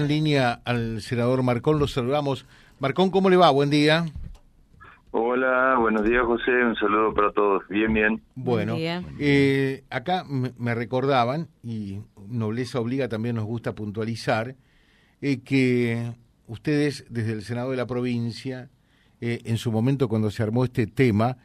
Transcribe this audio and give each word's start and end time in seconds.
En 0.00 0.06
línea 0.06 0.60
al 0.64 1.00
senador 1.00 1.42
Marcón, 1.42 1.80
lo 1.80 1.88
saludamos. 1.88 2.46
Marcón, 2.78 3.10
¿cómo 3.10 3.30
le 3.30 3.36
va? 3.36 3.50
Buen 3.50 3.68
día. 3.68 4.06
Hola, 5.10 5.74
buenos 5.76 6.04
días 6.04 6.22
José, 6.24 6.52
un 6.52 6.76
saludo 6.76 7.12
para 7.12 7.32
todos. 7.32 7.66
Bien, 7.68 7.92
bien. 7.92 8.22
Bueno, 8.36 8.76
eh, 8.78 9.82
acá 9.90 10.24
me 10.24 10.74
recordaban, 10.76 11.48
y 11.64 11.98
Nobleza 12.28 12.78
Obliga 12.78 13.08
también 13.08 13.34
nos 13.34 13.44
gusta 13.46 13.74
puntualizar, 13.74 14.54
eh, 15.20 15.40
que 15.42 16.12
ustedes 16.46 17.04
desde 17.10 17.32
el 17.32 17.42
Senado 17.42 17.72
de 17.72 17.76
la 17.78 17.88
provincia, 17.88 18.70
eh, 19.20 19.40
en 19.46 19.56
su 19.56 19.72
momento 19.72 20.06
cuando 20.08 20.30
se 20.30 20.44
armó 20.44 20.62
este 20.62 20.86
tema, 20.86 21.38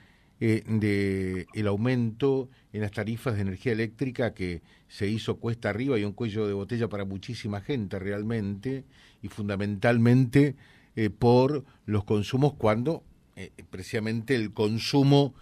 eh, 0.46 0.62
de 0.68 1.48
el 1.54 1.68
aumento 1.68 2.50
en 2.74 2.82
las 2.82 2.92
tarifas 2.92 3.36
de 3.36 3.44
energía 3.44 3.72
eléctrica 3.72 4.34
que 4.34 4.62
se 4.90 5.08
hizo 5.08 5.38
cuesta 5.38 5.70
arriba 5.70 5.98
y 5.98 6.04
un 6.04 6.12
cuello 6.12 6.46
de 6.46 6.52
botella 6.52 6.90
para 6.90 7.06
muchísima 7.06 7.62
gente 7.62 7.98
realmente 7.98 8.84
y 9.22 9.30
fundamentalmente 9.30 10.58
eh, 10.98 11.10
por 11.10 11.64
los 11.86 12.04
consumos 12.04 12.56
cuando 12.56 13.06
eh, 13.38 13.52
precisamente 13.70 14.36
el 14.36 14.52
consumo 14.52 15.34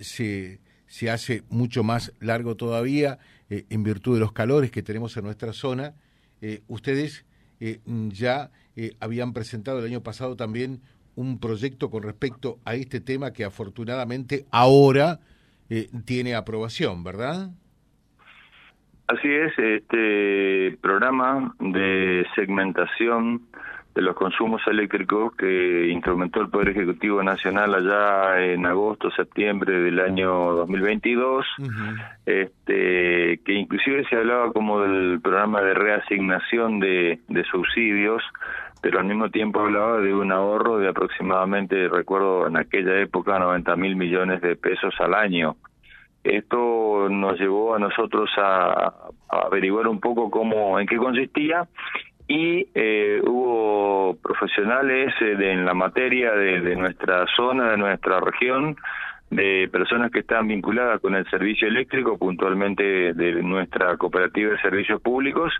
se, 0.00 0.60
se 0.86 1.10
hace 1.10 1.42
mucho 1.50 1.82
más 1.82 2.12
largo 2.20 2.54
todavía 2.54 3.18
en 3.50 3.82
virtud 3.82 4.14
de 4.14 4.20
los 4.20 4.30
calores 4.30 4.70
que 4.70 4.84
tenemos 4.84 5.16
en 5.16 5.24
nuestra 5.24 5.52
zona. 5.52 5.96
ustedes 6.68 7.26
ya 8.10 8.50
habían 9.00 9.34
presentado 9.34 9.80
el 9.80 9.86
año 9.86 10.02
pasado 10.02 10.34
también 10.34 10.80
un 11.16 11.40
proyecto 11.40 11.90
con 11.90 12.02
respecto 12.02 12.58
a 12.64 12.74
este 12.74 13.00
tema 13.00 13.32
que 13.32 13.44
afortunadamente 13.44 14.44
ahora 14.52 15.18
eh, 15.68 15.88
tiene 16.04 16.34
aprobación, 16.34 17.02
¿verdad? 17.02 17.50
Así 19.08 19.28
es, 19.28 19.52
este 19.58 20.78
programa 20.80 21.54
de 21.60 22.26
segmentación 22.34 23.42
de 23.96 24.02
los 24.02 24.14
consumos 24.14 24.60
eléctricos 24.66 25.34
que 25.36 25.88
instrumentó 25.88 26.42
el 26.42 26.50
Poder 26.50 26.68
Ejecutivo 26.68 27.22
Nacional 27.22 27.74
allá 27.74 28.44
en 28.44 28.66
agosto, 28.66 29.10
septiembre 29.10 29.80
del 29.80 29.98
año 30.00 30.52
2022, 30.52 31.46
este, 32.26 33.40
que 33.42 33.52
inclusive 33.54 34.04
se 34.10 34.16
hablaba 34.16 34.52
como 34.52 34.82
del 34.82 35.18
programa 35.22 35.62
de 35.62 35.72
reasignación 35.72 36.78
de, 36.78 37.20
de 37.26 37.44
subsidios 37.44 38.22
pero 38.82 39.00
al 39.00 39.06
mismo 39.06 39.30
tiempo 39.30 39.60
hablaba 39.60 39.98
de 39.98 40.14
un 40.14 40.30
ahorro 40.30 40.78
de 40.78 40.88
aproximadamente, 40.88 41.88
recuerdo 41.88 42.46
en 42.46 42.56
aquella 42.56 43.00
época, 43.00 43.36
90 43.36 43.74
mil 43.74 43.96
millones 43.96 44.40
de 44.42 44.54
pesos 44.54 44.94
al 45.00 45.14
año. 45.14 45.56
Esto 46.22 47.08
nos 47.08 47.40
llevó 47.40 47.74
a 47.74 47.80
nosotros 47.80 48.30
a, 48.36 48.92
averiguar 49.28 49.88
un 49.88 49.98
poco 49.98 50.30
cómo, 50.30 50.78
en 50.78 50.86
qué 50.86 50.98
consistía 50.98 51.66
y 52.28 52.68
eh, 52.74 53.20
hubo 53.24 54.16
profesionales 54.22 55.14
eh, 55.20 55.36
en 55.38 55.64
la 55.64 55.74
materia 55.74 56.32
de, 56.32 56.60
de 56.60 56.76
nuestra 56.76 57.24
zona, 57.36 57.70
de 57.70 57.76
nuestra 57.76 58.20
región, 58.20 58.76
de 59.30 59.68
personas 59.72 60.10
que 60.10 60.20
están 60.20 60.46
vinculadas 60.46 61.00
con 61.00 61.14
el 61.14 61.28
servicio 61.28 61.66
eléctrico, 61.66 62.16
puntualmente 62.16 63.12
de 63.12 63.42
nuestra 63.42 63.96
cooperativa 63.96 64.52
de 64.52 64.60
servicios 64.60 65.00
públicos, 65.02 65.52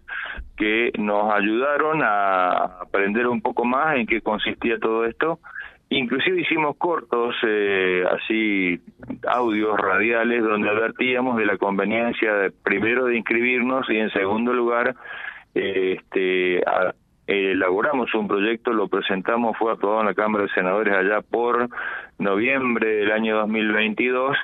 que 0.57 0.93
nos 0.99 1.33
ayudaron 1.35 2.01
a 2.03 2.51
aprender 2.81 3.27
un 3.27 3.41
poco 3.41 3.65
más 3.65 3.97
en 3.97 4.07
qué 4.07 4.21
consistía 4.21 4.79
todo 4.79 5.05
esto. 5.05 5.41
Inclusive 5.89 6.41
hicimos 6.41 6.77
cortos, 6.77 7.37
eh, 7.47 8.05
así, 8.11 8.81
audios 9.29 9.79
radiales, 9.79 10.43
donde 10.43 10.69
advertíamos 10.69 11.37
de 11.37 11.47
la 11.47 11.59
conveniencia, 11.59 12.35
de, 12.35 12.51
primero, 12.51 13.07
de 13.07 13.17
inscribirnos 13.17 13.89
y, 13.89 13.99
en 13.99 14.11
segundo 14.11 14.53
lugar, 14.53 14.95
este, 15.57 16.63
a, 16.67 16.95
elaboramos 17.27 18.15
un 18.15 18.29
proyecto, 18.29 18.73
lo 18.73 18.89
presentamos, 18.89 19.57
fue 19.59 19.73
aprobado 19.73 20.01
en 20.01 20.07
la 20.07 20.15
Cámara 20.15 20.45
de 20.45 20.51
Senadores 20.51 20.95
allá 20.95 21.23
por 21.23 21.69
noviembre 22.19 22.89
del 22.89 23.13
año 23.13 23.37
2022, 23.39 24.37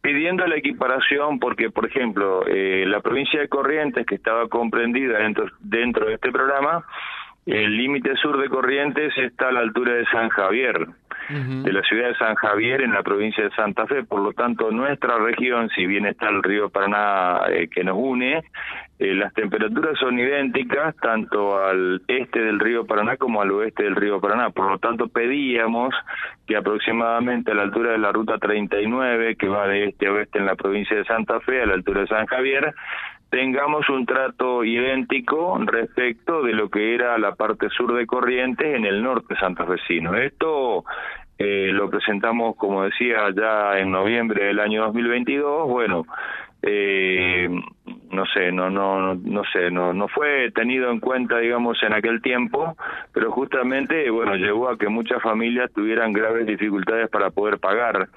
pidiendo 0.00 0.46
la 0.46 0.56
equiparación 0.56 1.38
porque, 1.38 1.70
por 1.70 1.86
ejemplo, 1.86 2.46
eh, 2.46 2.84
la 2.86 3.00
provincia 3.00 3.40
de 3.40 3.48
Corrientes, 3.48 4.06
que 4.06 4.14
estaba 4.14 4.48
comprendida 4.48 5.18
dentro, 5.18 5.46
dentro 5.60 6.06
de 6.06 6.14
este 6.14 6.30
programa, 6.30 6.84
el 7.46 7.76
límite 7.76 8.14
sur 8.16 8.40
de 8.40 8.48
Corrientes 8.48 9.16
está 9.16 9.48
a 9.48 9.52
la 9.52 9.60
altura 9.60 9.94
de 9.94 10.04
San 10.06 10.28
Javier, 10.28 10.86
de 11.30 11.72
la 11.72 11.82
ciudad 11.82 12.08
de 12.08 12.16
San 12.16 12.34
Javier 12.34 12.82
en 12.82 12.92
la 12.92 13.04
provincia 13.04 13.44
de 13.44 13.50
Santa 13.50 13.86
Fe. 13.86 14.02
Por 14.02 14.20
lo 14.20 14.32
tanto, 14.32 14.70
nuestra 14.72 15.16
región, 15.18 15.68
si 15.70 15.86
bien 15.86 16.06
está 16.06 16.28
el 16.28 16.42
río 16.42 16.70
Paraná 16.70 17.42
eh, 17.50 17.68
que 17.68 17.84
nos 17.84 17.96
une, 17.96 18.42
eh, 19.00 19.14
las 19.14 19.32
temperaturas 19.32 19.98
son 19.98 20.18
idénticas 20.18 20.94
tanto 20.96 21.58
al 21.58 22.02
este 22.06 22.38
del 22.38 22.60
río 22.60 22.84
Paraná 22.84 23.16
como 23.16 23.40
al 23.40 23.50
oeste 23.50 23.84
del 23.84 23.96
río 23.96 24.20
Paraná. 24.20 24.50
Por 24.50 24.70
lo 24.70 24.78
tanto, 24.78 25.08
pedíamos 25.08 25.94
que 26.46 26.54
aproximadamente 26.54 27.50
a 27.50 27.54
la 27.54 27.62
altura 27.62 27.92
de 27.92 27.98
la 27.98 28.12
ruta 28.12 28.36
39, 28.36 29.36
que 29.36 29.48
va 29.48 29.66
de 29.68 29.84
este 29.84 30.06
a 30.06 30.12
oeste 30.12 30.38
en 30.38 30.44
la 30.44 30.54
provincia 30.54 30.98
de 30.98 31.06
Santa 31.06 31.40
Fe, 31.40 31.62
a 31.62 31.66
la 31.66 31.74
altura 31.74 32.02
de 32.02 32.08
San 32.08 32.26
Javier, 32.26 32.74
tengamos 33.30 33.88
un 33.88 34.04
trato 34.04 34.64
idéntico 34.64 35.58
respecto 35.64 36.42
de 36.42 36.52
lo 36.52 36.68
que 36.68 36.94
era 36.94 37.16
la 37.16 37.34
parte 37.36 37.70
sur 37.70 37.94
de 37.94 38.06
Corrientes 38.06 38.76
en 38.76 38.84
el 38.84 39.02
norte 39.02 39.34
santafesino. 39.36 40.14
Esto 40.14 40.84
eh, 41.38 41.70
lo 41.72 41.88
presentamos, 41.88 42.54
como 42.54 42.84
decía, 42.84 43.30
ya 43.34 43.78
en 43.78 43.92
noviembre 43.92 44.44
del 44.44 44.60
año 44.60 44.82
2022. 44.84 45.68
Bueno, 45.70 46.04
eh, 46.62 47.48
no 48.10 48.26
sé, 48.26 48.52
no, 48.52 48.70
no, 48.70 49.14
no 49.14 49.42
sé, 49.52 49.70
no, 49.70 49.92
no 49.92 50.08
fue 50.08 50.50
tenido 50.52 50.90
en 50.90 51.00
cuenta, 51.00 51.38
digamos, 51.38 51.82
en 51.82 51.92
aquel 51.92 52.20
tiempo, 52.20 52.76
pero 53.12 53.30
justamente, 53.30 54.10
bueno, 54.10 54.34
llevó 54.36 54.68
a 54.68 54.78
que 54.78 54.88
muchas 54.88 55.22
familias 55.22 55.70
tuvieran 55.72 56.12
graves 56.12 56.46
dificultades 56.46 57.08
para 57.08 57.30
poder 57.30 57.58
pagar. 57.58 58.08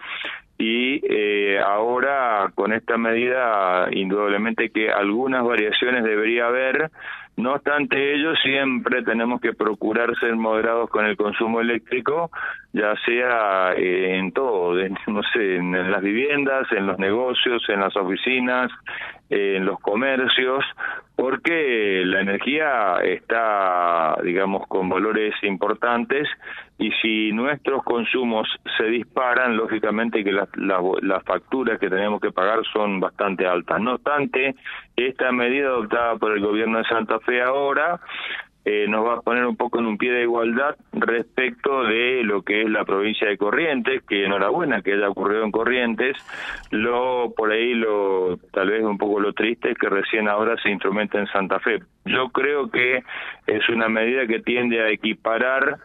Y 0.58 1.02
eh, 1.10 1.60
ahora, 1.60 2.52
con 2.56 2.74
esta 2.74 2.98
medida, 2.98 3.88
indudablemente 3.92 4.70
que 4.70 4.92
algunas 4.92 5.44
variaciones 5.44 6.04
debería 6.04 6.48
haber, 6.48 6.92
no 7.36 7.54
obstante 7.54 8.14
ello, 8.14 8.36
siempre 8.36 9.02
tenemos 9.02 9.42
que 9.42 9.54
procurar 9.54 10.16
ser 10.20 10.36
moderados 10.36 10.90
con 10.90 11.06
el 11.06 11.18
consumo 11.18 11.62
eléctrico, 11.62 12.30
ya 12.74 12.94
sea 13.06 13.74
eh, 13.76 14.18
en 14.18 14.32
todo, 14.32 14.76
no 15.08 15.24
sé, 15.34 15.56
en 15.56 15.92
las 15.92 16.02
viviendas, 16.02 16.72
en 16.72 16.86
los 16.86 17.00
negocios, 17.00 17.64
en 17.70 17.80
las 17.80 17.96
oficinas, 17.96 18.72
en 19.30 19.66
los 19.66 19.80
comercios, 19.80 20.64
porque 21.16 22.04
la 22.06 22.22
energía 22.22 22.98
está, 23.04 24.18
digamos, 24.24 24.68
con 24.68 24.90
valores 24.90 25.34
importantes 25.44 26.28
y 26.80 26.92
si 27.02 27.32
nuestros 27.32 27.84
consumos 27.84 28.48
se 28.78 28.86
disparan, 28.86 29.56
lógicamente 29.56 30.24
que 30.24 30.32
las, 30.32 30.50
las, 30.58 31.24
facturas 31.24 31.80
que 31.80 31.90
tenemos 31.90 32.20
que 32.20 32.32
pagar 32.32 32.60
son 32.74 33.00
bastante 33.00 33.46
altas. 33.46 33.80
No 33.80 33.94
obstante, 33.94 34.56
esta 34.96 35.32
medida 35.32 35.68
adoptada 35.68 36.18
por 36.18 36.34
el 36.34 36.42
gobierno 36.42 36.80
de 36.80 36.84
Santa 36.86 37.20
Fe 37.26 37.42
ahora 37.42 38.00
eh, 38.66 38.86
nos 38.88 39.06
va 39.06 39.16
a 39.16 39.22
poner 39.22 39.46
un 39.46 39.58
poco 39.58 39.80
en 39.80 39.86
un 39.86 39.98
pie 39.98 40.12
de 40.12 40.22
igualdad 40.22 40.78
respecto 40.94 41.84
de 41.84 42.24
lo 42.24 42.44
que 42.44 42.62
es 42.62 42.70
la 42.70 42.86
provincia 42.86 43.28
de 43.28 43.38
Corrientes, 43.38 44.04
que 44.04 44.24
enhorabuena 44.24 44.82
que 44.82 44.94
haya 44.94 45.10
ocurrido 45.10 45.44
en 45.44 45.52
Corrientes, 45.52 46.16
lo 46.72 47.34
por 47.36 47.52
ahí 47.52 47.74
lo 47.74 48.38
tal 48.54 48.70
vez 48.70 48.84
un 48.84 48.98
poco 48.98 49.20
lo 49.20 49.34
triste 49.34 49.72
es 49.72 49.78
que 49.78 49.90
recién 49.90 50.30
ahora 50.30 50.56
se 50.64 50.70
instrumenta 50.70 51.20
en 51.20 51.28
Santa 51.28 51.60
Fe. 51.60 51.80
Yo 52.06 52.30
creo 52.30 52.70
que 52.70 53.04
es 53.48 53.68
una 53.68 53.90
medida 53.90 54.26
que 54.28 54.40
tiende 54.40 54.82
a 54.82 54.90
equiparar 54.90 55.80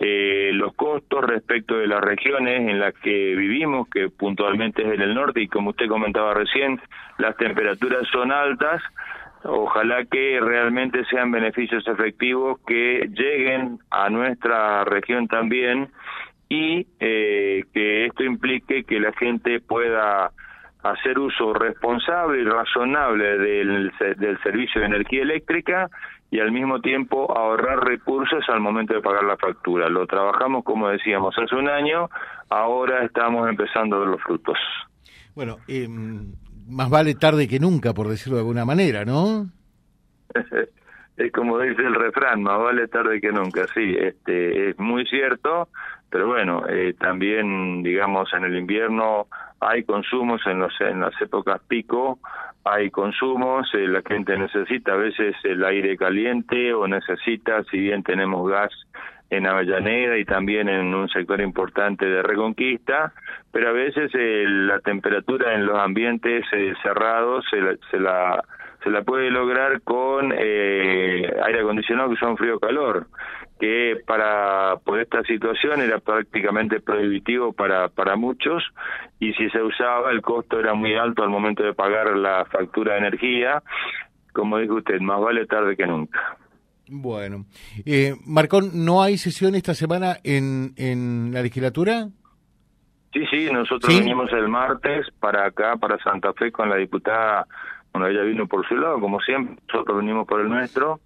eh, 0.00 0.50
los 0.54 0.74
costos 0.74 1.24
respecto 1.24 1.76
de 1.76 1.86
las 1.86 2.00
regiones 2.00 2.68
en 2.68 2.80
las 2.80 2.94
que 2.94 3.36
vivimos, 3.36 3.88
que 3.88 4.08
puntualmente 4.08 4.82
es 4.82 4.92
en 4.92 5.02
el 5.02 5.14
norte 5.14 5.40
y 5.40 5.46
como 5.46 5.70
usted 5.70 5.86
comentaba 5.86 6.34
recién, 6.34 6.80
las 7.18 7.36
temperaturas 7.36 8.08
son 8.10 8.32
altas, 8.32 8.82
Ojalá 9.44 10.04
que 10.06 10.40
realmente 10.40 11.04
sean 11.04 11.30
beneficios 11.30 11.86
efectivos 11.86 12.58
que 12.66 13.08
lleguen 13.12 13.78
a 13.90 14.08
nuestra 14.08 14.84
región 14.84 15.28
también 15.28 15.90
y 16.48 16.86
eh, 16.98 17.64
que 17.72 18.06
esto 18.06 18.24
implique 18.24 18.84
que 18.84 19.00
la 19.00 19.12
gente 19.12 19.60
pueda 19.60 20.30
hacer 20.82 21.18
uso 21.18 21.52
responsable 21.52 22.42
y 22.42 22.44
razonable 22.44 23.38
del, 23.38 23.92
del 24.16 24.42
servicio 24.42 24.80
de 24.80 24.86
energía 24.86 25.22
eléctrica 25.22 25.90
y 26.30 26.40
al 26.40 26.50
mismo 26.50 26.80
tiempo 26.80 27.30
ahorrar 27.36 27.84
recursos 27.84 28.44
al 28.48 28.60
momento 28.60 28.94
de 28.94 29.00
pagar 29.00 29.24
la 29.24 29.36
factura. 29.36 29.88
Lo 29.88 30.06
trabajamos, 30.06 30.64
como 30.64 30.88
decíamos, 30.88 31.36
hace 31.38 31.54
un 31.54 31.68
año, 31.68 32.08
ahora 32.50 33.04
estamos 33.04 33.48
empezando 33.48 33.96
a 33.96 33.98
ver 34.00 34.08
los 34.08 34.22
frutos. 34.22 34.58
Bueno, 35.34 35.58
eh, 35.68 35.88
más 36.68 36.90
vale 36.90 37.14
tarde 37.14 37.48
que 37.48 37.60
nunca, 37.60 37.92
por 37.92 38.08
decirlo 38.08 38.36
de 38.36 38.42
alguna 38.42 38.64
manera, 38.64 39.04
¿no? 39.04 39.46
es 41.16 41.32
como 41.32 41.58
dice 41.58 41.82
el 41.82 41.94
refrán, 41.94 42.42
más 42.42 42.58
vale 42.58 42.88
tarde 42.88 43.20
que 43.20 43.32
nunca, 43.32 43.66
sí, 43.74 43.96
este, 43.98 44.70
es 44.70 44.78
muy 44.78 45.06
cierto, 45.06 45.68
pero 46.10 46.28
bueno, 46.28 46.64
eh, 46.68 46.94
también, 46.98 47.82
digamos, 47.82 48.32
en 48.32 48.44
el 48.44 48.56
invierno 48.56 49.26
hay 49.60 49.84
consumos, 49.84 50.40
en, 50.46 50.60
los, 50.60 50.72
en 50.80 51.00
las 51.00 51.20
épocas 51.20 51.60
pico 51.68 52.18
hay 52.64 52.90
consumos, 52.90 53.68
eh, 53.74 53.86
la 53.86 54.02
gente 54.02 54.36
necesita 54.38 54.92
a 54.92 54.96
veces 54.96 55.36
el 55.44 55.64
aire 55.64 55.96
caliente 55.96 56.72
o 56.72 56.88
necesita, 56.88 57.62
si 57.64 57.78
bien 57.78 58.02
tenemos 58.02 58.48
gas 58.48 58.72
en 59.36 59.46
Avellaneda 59.46 60.16
y 60.18 60.24
también 60.24 60.68
en 60.68 60.94
un 60.94 61.08
sector 61.08 61.40
importante 61.40 62.06
de 62.06 62.22
Reconquista, 62.22 63.12
pero 63.52 63.68
a 63.70 63.72
veces 63.72 64.10
eh, 64.14 64.44
la 64.46 64.80
temperatura 64.80 65.54
en 65.54 65.66
los 65.66 65.78
ambientes 65.78 66.44
cerrados 66.82 67.44
se 67.50 67.60
se 67.90 67.98
la 68.00 68.42
se 68.84 68.90
la 68.90 69.02
puede 69.02 69.30
lograr 69.30 69.80
con 69.80 70.32
eh, 70.36 71.34
aire 71.46 71.60
acondicionado 71.60 72.10
que 72.10 72.16
son 72.16 72.36
frío-calor, 72.36 73.06
que 73.58 73.96
para 74.06 74.76
por 74.84 75.00
esta 75.00 75.22
situación 75.22 75.80
era 75.80 75.98
prácticamente 75.98 76.80
prohibitivo 76.80 77.54
para, 77.54 77.88
para 77.88 78.14
muchos 78.16 78.62
y 79.18 79.32
si 79.32 79.48
se 79.50 79.62
usaba 79.62 80.10
el 80.10 80.20
costo 80.20 80.60
era 80.60 80.74
muy 80.74 80.94
alto 80.94 81.22
al 81.22 81.30
momento 81.30 81.62
de 81.62 81.72
pagar 81.72 82.14
la 82.16 82.44
factura 82.44 82.92
de 82.92 82.98
energía. 83.00 83.62
Como 84.32 84.58
dijo 84.58 84.74
usted, 84.74 85.00
más 85.00 85.20
vale 85.20 85.46
tarde 85.46 85.76
que 85.76 85.86
nunca. 85.86 86.36
Bueno, 86.88 87.46
eh, 87.86 88.14
Marcón, 88.26 88.84
¿no 88.84 89.02
hay 89.02 89.16
sesión 89.16 89.54
esta 89.54 89.74
semana 89.74 90.18
en, 90.22 90.74
en 90.76 91.30
la 91.32 91.42
legislatura? 91.42 92.08
Sí, 93.12 93.24
sí, 93.30 93.48
nosotros 93.50 93.96
venimos 93.96 94.30
el 94.32 94.48
martes 94.48 95.06
para 95.20 95.46
acá, 95.46 95.76
para 95.76 95.98
Santa 96.02 96.32
Fe, 96.32 96.50
con 96.50 96.68
la 96.68 96.76
diputada 96.76 97.46
bueno, 97.94 98.08
ella 98.08 98.22
vino 98.22 98.48
por 98.48 98.66
su 98.66 98.76
lado, 98.76 98.98
como 98.98 99.20
siempre, 99.20 99.54
nosotros 99.68 99.98
venimos 99.98 100.26
por 100.26 100.40
el 100.40 100.48
nuestro. 100.48 100.98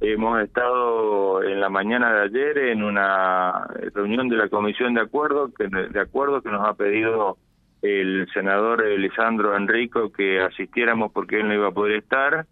Hemos 0.00 0.40
estado 0.40 1.42
en 1.42 1.60
la 1.60 1.68
mañana 1.68 2.14
de 2.14 2.22
ayer 2.22 2.58
en 2.70 2.82
una 2.82 3.66
reunión 3.94 4.30
de 4.30 4.36
la 4.36 4.48
Comisión 4.48 4.94
de 4.94 5.02
Acuerdo, 5.02 5.52
que, 5.52 5.68
de 5.68 6.00
acuerdo 6.00 6.40
que 6.40 6.48
nos 6.48 6.66
ha 6.66 6.72
pedido 6.72 7.36
el 7.82 8.26
senador 8.32 8.82
Lisandro 8.98 9.54
Enrico 9.54 10.10
que 10.10 10.40
asistiéramos 10.40 11.12
porque 11.12 11.40
él 11.40 11.48
no 11.48 11.54
iba 11.54 11.68
a 11.68 11.72
poder 11.72 11.96
estar 11.98 12.46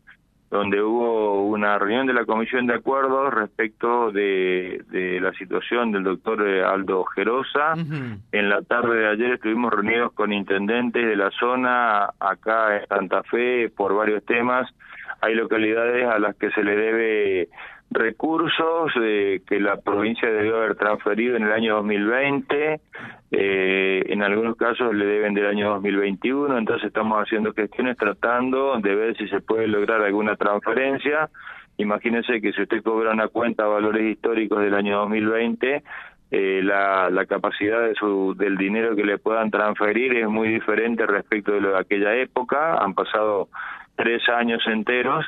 donde 0.50 0.82
hubo 0.82 1.42
una 1.42 1.78
reunión 1.78 2.06
de 2.06 2.14
la 2.14 2.24
Comisión 2.24 2.66
de 2.66 2.74
Acuerdos 2.74 3.34
respecto 3.34 4.10
de, 4.10 4.82
de 4.88 5.20
la 5.20 5.32
situación 5.34 5.92
del 5.92 6.04
doctor 6.04 6.46
eh, 6.46 6.64
Aldo 6.64 7.04
Gerosa. 7.04 7.74
En 8.32 8.48
la 8.48 8.62
tarde 8.62 8.98
de 8.98 9.08
ayer 9.08 9.32
estuvimos 9.32 9.72
reunidos 9.72 10.12
con 10.12 10.32
intendentes 10.32 11.06
de 11.06 11.16
la 11.16 11.30
zona 11.32 12.10
acá 12.18 12.78
en 12.78 12.86
Santa 12.86 13.22
Fe 13.24 13.68
por 13.68 13.94
varios 13.94 14.24
temas. 14.24 14.72
Hay 15.20 15.34
localidades 15.34 16.06
a 16.06 16.18
las 16.18 16.34
que 16.36 16.50
se 16.50 16.62
le 16.62 16.76
debe 16.76 17.48
recursos 17.90 18.92
eh, 19.02 19.40
que 19.46 19.60
la 19.60 19.76
provincia 19.76 20.30
debió 20.30 20.56
haber 20.56 20.76
transferido 20.76 21.36
en 21.36 21.44
el 21.44 21.52
año 21.52 21.76
2020, 21.76 22.80
eh, 23.30 24.02
en 24.06 24.22
algunos 24.22 24.56
casos 24.56 24.94
le 24.94 25.06
deben 25.06 25.34
del 25.34 25.46
año 25.46 25.70
2021, 25.70 26.58
entonces 26.58 26.88
estamos 26.88 27.18
haciendo 27.22 27.52
gestiones 27.52 27.96
tratando 27.96 28.78
de 28.78 28.94
ver 28.94 29.16
si 29.16 29.28
se 29.28 29.40
puede 29.40 29.66
lograr 29.66 30.02
alguna 30.02 30.36
transferencia. 30.36 31.30
Imagínense 31.78 32.40
que 32.40 32.52
si 32.52 32.62
usted 32.62 32.82
cobra 32.82 33.12
una 33.12 33.28
cuenta 33.28 33.64
a 33.64 33.68
valores 33.68 34.04
históricos 34.04 34.60
del 34.60 34.74
año 34.74 34.98
2020, 34.98 35.82
eh, 36.30 36.60
la, 36.62 37.08
la 37.08 37.24
capacidad 37.24 37.80
de 37.80 37.94
su, 37.94 38.34
del 38.36 38.58
dinero 38.58 38.94
que 38.94 39.04
le 39.04 39.16
puedan 39.16 39.50
transferir 39.50 40.14
es 40.14 40.28
muy 40.28 40.48
diferente 40.48 41.06
respecto 41.06 41.52
de 41.52 41.60
lo 41.60 41.70
de 41.70 41.78
aquella 41.78 42.14
época. 42.16 42.76
Han 42.78 42.94
pasado 42.94 43.48
tres 43.96 44.28
años 44.28 44.62
enteros 44.66 45.24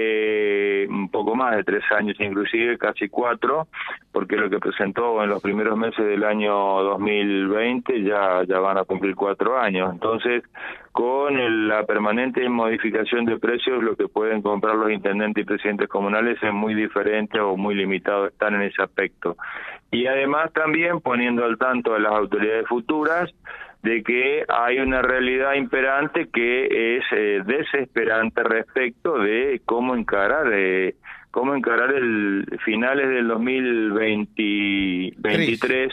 eh, 0.00 0.86
un 0.88 1.10
poco 1.10 1.34
más 1.34 1.56
de 1.56 1.64
tres 1.64 1.82
años 1.90 2.16
inclusive, 2.20 2.78
casi 2.78 3.08
cuatro, 3.08 3.66
porque 4.12 4.36
lo 4.36 4.48
que 4.48 4.60
presentó 4.60 5.20
en 5.24 5.28
los 5.28 5.42
primeros 5.42 5.76
meses 5.76 6.06
del 6.06 6.22
año 6.22 6.54
2020 6.54 8.04
ya, 8.04 8.44
ya 8.46 8.60
van 8.60 8.78
a 8.78 8.84
cumplir 8.84 9.16
cuatro 9.16 9.58
años. 9.58 9.92
Entonces, 9.92 10.44
con 10.92 11.68
la 11.68 11.84
permanente 11.84 12.48
modificación 12.48 13.24
de 13.24 13.38
precios, 13.38 13.82
lo 13.82 13.96
que 13.96 14.06
pueden 14.06 14.40
comprar 14.40 14.76
los 14.76 14.92
intendentes 14.92 15.42
y 15.42 15.46
presidentes 15.46 15.88
comunales 15.88 16.40
es 16.40 16.52
muy 16.52 16.74
diferente 16.74 17.40
o 17.40 17.56
muy 17.56 17.74
limitado 17.74 18.28
están 18.28 18.54
en 18.54 18.62
ese 18.62 18.80
aspecto. 18.80 19.36
Y 19.90 20.06
además 20.06 20.52
también 20.52 21.00
poniendo 21.00 21.44
al 21.44 21.58
tanto 21.58 21.94
a 21.94 21.98
las 21.98 22.12
autoridades 22.12 22.68
futuras, 22.68 23.34
de 23.82 24.02
que 24.02 24.44
hay 24.48 24.78
una 24.80 25.02
realidad 25.02 25.52
imperante 25.54 26.28
que 26.32 26.96
es 26.96 27.04
eh, 27.12 27.42
desesperante 27.44 28.42
respecto 28.42 29.18
de 29.18 29.60
cómo 29.64 29.94
encarar 29.94 30.50
eh, 30.52 30.96
cómo 31.30 31.54
encarar 31.54 31.94
el 31.94 32.44
finales 32.64 33.08
del 33.08 33.28
2023, 33.28 35.92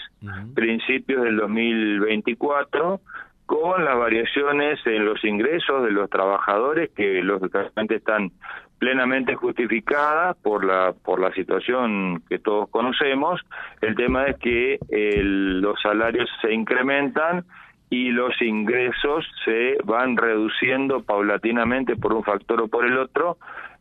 principios 0.55 1.21
del 1.23 1.37
2024 1.37 3.01
con 3.45 3.85
las 3.85 3.95
variaciones 3.95 4.79
en 4.85 5.05
los 5.05 5.23
ingresos 5.23 5.83
de 5.83 5.91
los 5.91 6.09
trabajadores 6.09 6.89
que 6.95 7.21
lógicamente 7.21 7.97
están 7.97 8.31
plenamente 8.79 9.35
justificadas 9.35 10.35
por 10.37 10.65
la 10.65 10.93
por 10.93 11.19
la 11.19 11.31
situación 11.33 12.23
que 12.27 12.39
todos 12.39 12.67
conocemos. 12.69 13.39
El 13.81 13.93
tema 13.95 14.25
es 14.25 14.37
que 14.37 14.79
los 14.89 15.79
salarios 15.81 16.27
se 16.41 16.51
incrementan 16.53 17.45
y 17.95 18.11
los 18.11 18.41
ingresos 18.41 19.25
se 19.45 19.77
van 19.85 20.17
reduciendo 20.17 21.01
paulatinamente 21.01 21.95
por 21.95 22.11
un 22.11 22.25
factor 22.25 22.61
o 22.61 22.67
por 22.67 22.85
el 22.85 22.97
otro 22.97 23.37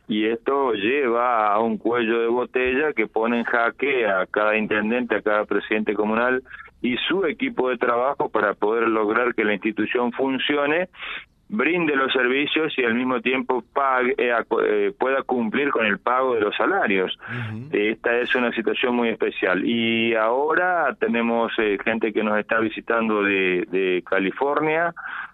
y 0.07 0.27
esto 0.27 0.71
lleva 0.71 1.51
a 1.51 1.59
un 1.59 1.77
cuello 1.77 2.21
de 2.21 2.27
botella 2.27 2.93
que 2.93 3.07
pone 3.07 3.39
en 3.39 3.43
jaque 3.43 4.07
a 4.07 4.25
cada 4.25 4.55
intendente, 4.55 5.15
a 5.15 5.21
cada 5.21 5.43
presidente 5.43 5.93
comunal 5.95 6.43
y 6.81 6.95
su 7.09 7.25
equipo 7.25 7.67
de 7.69 7.77
trabajo 7.77 8.29
para 8.29 8.53
poder 8.53 8.87
lograr 8.87 9.35
que 9.35 9.43
la 9.43 9.53
institución 9.53 10.13
funcione 10.13 10.87
brinde 11.47 11.95
los 11.95 12.11
servicios 12.11 12.73
y 12.77 12.83
al 12.83 12.95
mismo 12.95 13.21
tiempo 13.21 13.63
pague, 13.73 14.15
eh, 14.17 14.33
eh, 14.63 14.93
pueda 14.97 15.21
cumplir 15.23 15.69
con 15.69 15.85
el 15.85 15.99
pago 15.99 16.35
de 16.35 16.41
los 16.41 16.55
salarios. 16.55 17.17
Esta 17.71 18.17
es 18.17 18.33
una 18.35 18.51
situación 18.51 18.95
muy 18.95 19.09
especial. 19.09 19.63
Y 19.65 20.15
ahora 20.15 20.95
tenemos 20.99 21.51
eh, 21.59 21.77
gente 21.83 22.11
que 22.11 22.23
nos 22.23 22.37
está 22.39 22.59
visitando 22.59 23.23
de, 23.23 23.65
de 23.69 24.03
California, 24.07 24.93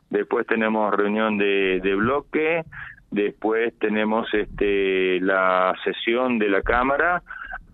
después 0.10 0.46
tenemos 0.48 0.94
reunión 0.94 1.38
de, 1.38 1.80
de 1.82 1.96
bloque, 1.96 2.64
después 3.10 3.74
tenemos 3.80 4.34
este, 4.34 5.20
la 5.22 5.74
sesión 5.84 6.40
de 6.40 6.50
la 6.50 6.62
Cámara, 6.62 7.22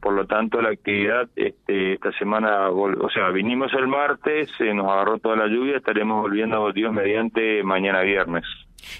por 0.08 0.16
lo 0.16 0.26
tanto 0.26 0.62
la 0.62 0.70
actividad 0.70 1.28
este, 1.36 1.96
esta 1.96 2.14
semana, 2.14 2.70
o 2.70 3.10
sea, 3.10 3.30
vinimos 3.32 3.74
el 3.74 3.88
martes, 3.88 4.50
se 4.58 4.74
nos 4.74 4.86
agarró 4.86 5.20
toda 5.20 5.36
la 5.36 5.48
lluvia, 5.48 5.76
estaremos 5.76 6.22
volviendo 6.22 6.72
Dios 6.72 6.94
mediante 6.94 7.62
mañana 7.62 8.04
viernes. 8.04 8.46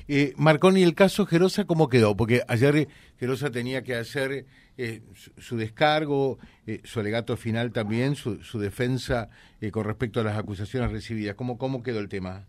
Eh, 0.10 0.34
Marconi, 0.36 0.84
el 0.84 0.96
caso 0.96 1.26
Gerosa, 1.26 1.64
¿cómo 1.66 1.88
quedó? 1.88 2.18
Porque 2.18 2.42
ayer 2.50 2.90
Gerosa 3.18 3.50
tenía 3.52 3.84
que 3.84 3.96
hacer 3.96 4.48
eh, 4.78 5.00
su, 5.38 5.56
descargo, 5.56 6.40
eh, 6.66 6.82
su 6.84 7.00
alegato 7.00 7.38
final 7.38 7.72
también, 7.72 8.16
su, 8.16 8.44
su 8.44 8.60
defensa 8.60 9.30
eh, 9.62 9.72
con 9.72 9.86
respecto 9.86 10.20
a 10.20 10.26
las 10.26 10.38
acusaciones 10.38 10.92
recibidas. 10.92 11.36
¿Cómo, 11.36 11.58
cómo 11.58 11.84
quedó 11.84 12.02
el 12.02 12.10
tema? 12.10 12.48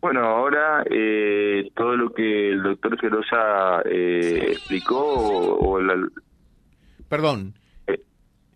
Bueno, 0.00 0.22
ahora 0.24 0.82
eh, 0.90 1.70
todo 1.76 1.94
lo 1.94 2.12
que 2.12 2.50
el 2.50 2.60
doctor 2.64 2.98
Gerosa 2.98 3.82
eh, 3.84 4.48
explicó 4.50 4.98
o, 4.98 5.74
o 5.74 5.80
la, 5.80 5.94
Perdón. 7.12 7.52
Eh, 7.88 8.00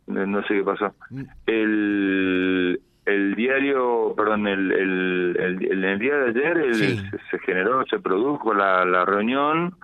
no 0.07 0.41
sé 0.45 0.55
qué 0.55 0.63
pasó. 0.65 0.95
Mm. 1.11 1.23
El, 1.47 2.81
el 3.05 3.35
diario, 3.35 4.15
perdón, 4.17 4.47
el, 4.47 4.73
el, 4.73 5.85
el, 5.85 5.99
día 5.99 6.17
de 6.17 6.31
ayer 6.31 7.11
se, 7.31 7.39
generó, 7.41 7.85
se 7.85 7.99
produjo 7.99 8.55
la, 8.55 8.87
la 8.87 9.05
reunión 9.05 9.75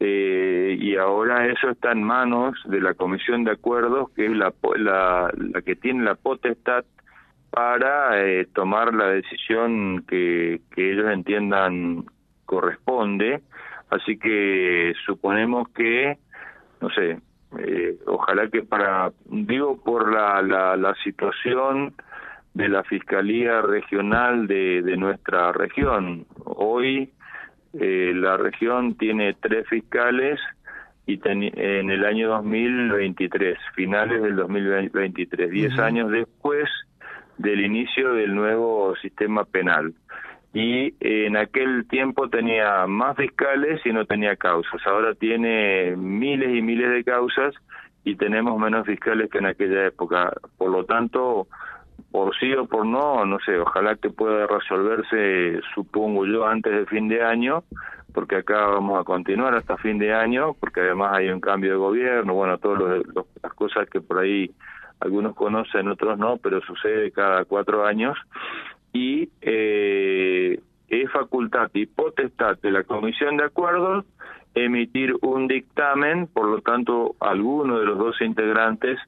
eh, 0.00 0.76
y 0.78 0.96
ahora 0.96 1.46
eso 1.46 1.70
está 1.70 1.92
en 1.92 2.02
manos 2.02 2.58
de 2.66 2.82
la 2.82 2.92
Comisión 2.92 3.44
de 3.44 3.52
Acuerdos, 3.52 4.10
que 4.10 4.26
es 4.26 4.32
la, 4.32 4.52
la, 4.76 5.32
la 5.34 5.62
que 5.62 5.74
tiene 5.76 6.04
la 6.04 6.14
potestad 6.14 6.84
para 7.48 8.22
eh, 8.22 8.46
tomar 8.52 8.92
la 8.92 9.06
decisión 9.06 10.04
que, 10.06 10.60
que 10.76 10.92
ellos 10.92 11.10
entiendan 11.10 12.04
corresponde. 12.44 13.40
Así 13.88 14.18
que 14.18 14.92
suponemos 15.06 15.70
que, 15.70 16.18
no 16.82 16.90
sé, 16.90 17.18
eh, 17.58 17.98
ojalá 18.06 18.48
que 18.48 18.62
para, 18.62 19.12
digo, 19.26 19.82
por 19.82 20.12
la, 20.12 20.40
la, 20.42 20.76
la, 20.76 20.94
situación 21.02 21.94
de 22.54 22.68
la 22.68 22.84
Fiscalía 22.84 23.60
Regional 23.62 24.46
de, 24.46 24.82
de 24.82 24.96
nuestra 24.96 25.52
región. 25.52 26.26
Hoy 26.44 27.10
eh, 27.72 28.12
la 28.14 28.36
región 28.36 28.94
tiene 28.96 29.34
tres 29.34 29.68
fiscales 29.68 30.40
y 31.06 31.20
en 31.24 31.90
el 31.90 32.04
año 32.04 32.28
2023, 32.28 33.58
finales 33.74 34.22
del 34.22 34.36
2023, 34.36 35.50
diez 35.50 35.78
años 35.78 36.10
después 36.10 36.68
del 37.36 37.64
inicio 37.64 38.12
del 38.14 38.34
nuevo 38.34 38.94
sistema 38.96 39.44
penal. 39.44 39.92
Y 40.52 40.94
en 41.00 41.36
aquel 41.36 41.86
tiempo 41.86 42.28
tenía 42.28 42.86
más 42.86 43.16
fiscales 43.16 43.80
y 43.84 43.92
no 43.92 44.04
tenía 44.04 44.36
causas. 44.36 44.84
Ahora 44.86 45.14
tiene 45.14 45.94
miles 45.96 46.56
y 46.56 46.62
miles 46.62 46.90
de 46.90 47.04
causas 47.04 47.54
y 48.04 48.16
tenemos 48.16 48.58
menos 48.58 48.86
fiscales 48.86 49.30
que 49.30 49.38
en 49.38 49.46
aquella 49.46 49.86
época. 49.86 50.32
Por 50.58 50.70
lo 50.70 50.84
tanto, 50.84 51.46
por 52.10 52.36
sí 52.36 52.52
o 52.54 52.66
por 52.66 52.84
no, 52.84 53.24
no 53.24 53.38
sé, 53.44 53.58
ojalá 53.58 53.94
que 53.96 54.10
pueda 54.10 54.46
resolverse, 54.46 55.60
supongo 55.74 56.26
yo, 56.26 56.46
antes 56.46 56.72
del 56.72 56.86
fin 56.86 57.08
de 57.08 57.22
año, 57.22 57.62
porque 58.12 58.36
acá 58.36 58.66
vamos 58.66 59.00
a 59.00 59.04
continuar 59.04 59.54
hasta 59.54 59.76
fin 59.76 59.98
de 59.98 60.12
año, 60.12 60.54
porque 60.58 60.80
además 60.80 61.12
hay 61.14 61.28
un 61.28 61.40
cambio 61.40 61.70
de 61.70 61.76
gobierno, 61.76 62.34
bueno, 62.34 62.58
todas 62.58 63.02
las 63.42 63.54
cosas 63.54 63.88
que 63.88 64.00
por 64.00 64.18
ahí 64.18 64.50
algunos 64.98 65.34
conocen, 65.34 65.88
otros 65.88 66.18
no, 66.18 66.38
pero 66.38 66.60
sucede 66.62 67.12
cada 67.12 67.44
cuatro 67.44 67.86
años, 67.86 68.18
y 68.92 69.28
eh, 69.40 70.09
facultad 71.50 71.70
y 71.74 71.86
potestad 71.86 72.58
de 72.62 72.70
la 72.70 72.84
Comisión 72.84 73.36
de 73.36 73.44
Acuerdos 73.44 74.04
emitir 74.54 75.14
un 75.22 75.46
dictamen, 75.46 76.26
por 76.26 76.48
lo 76.48 76.60
tanto, 76.60 77.14
alguno 77.20 77.78
de 77.78 77.86
los 77.86 77.98
dos 77.98 78.20
integrantes 78.20 78.98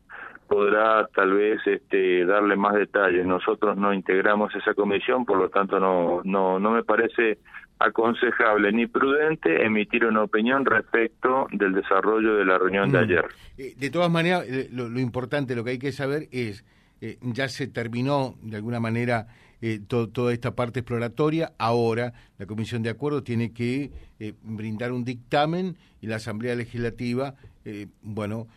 podrá 0.47 1.09
tal 1.15 1.33
vez 1.33 1.61
este, 1.67 2.25
darle 2.25 2.57
más 2.57 2.75
detalles. 2.75 3.27
Nosotros 3.27 3.77
no 3.77 3.93
integramos 3.93 4.55
esa 4.55 4.75
comisión, 4.75 5.25
por 5.25 5.39
lo 5.39 5.49
tanto 5.49 5.81
no, 5.81 6.21
no, 6.25 6.61
no 6.61 6.71
me 6.71 6.85
parece 6.85 7.39
aconsejable 7.81 8.71
ni 8.71 8.87
prudente 8.87 9.65
emitir 9.65 10.05
una 10.05 10.23
opinión 10.23 10.65
respecto 10.65 11.49
del 11.51 11.73
desarrollo 11.73 12.37
de 12.37 12.45
la 12.45 12.59
reunión 12.59 12.93
de 12.93 12.99
mm. 12.99 13.03
ayer. 13.03 13.25
Eh, 13.59 13.75
de 13.77 13.91
todas 13.91 14.11
maneras, 14.11 14.45
eh, 14.47 14.69
lo, 14.71 14.87
importante, 15.01 15.57
lo 15.57 15.65
que 15.65 15.71
hay 15.71 15.79
que 15.79 15.91
saber 15.91 16.29
es, 16.31 16.65
eh, 17.01 17.19
ya 17.23 17.49
se 17.49 17.67
terminó 17.67 18.37
de 18.43 18.57
alguna 18.57 18.79
manera 18.79 19.27
toda 19.87 20.33
esta 20.33 20.55
parte 20.55 20.81
exploratoria, 20.81 21.53
ahora 21.59 22.13
la 22.39 22.47
Comisión 22.47 22.83
de 22.83 22.91
Acuerdo 22.91 23.23
tiene 23.23 23.53
que 23.53 23.91
brindar 24.43 24.93
un 24.93 25.05
dictamen 25.05 25.77
y 26.01 26.07
la 26.07 26.17
Asamblea 26.17 26.55
Legislativa, 26.55 27.35
bueno, 28.03 28.49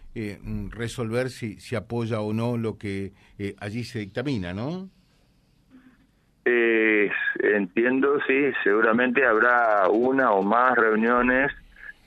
resolver 0.70 1.30
si, 1.30 1.60
si 1.60 1.76
apoya 1.76 2.22
o 2.22 2.34
no 2.34 2.58
lo 2.58 2.78
que 2.78 3.14
allí 3.60 3.84
se 3.84 4.00
dictamina, 4.00 4.54
¿no? 4.54 4.90
Eh, 6.46 7.10
entiendo, 7.40 8.20
sí, 8.28 8.52
seguramente 8.64 9.26
habrá 9.26 9.90
una 9.90 10.32
o 10.32 10.44
más 10.44 10.76
reuniones. 10.76 11.52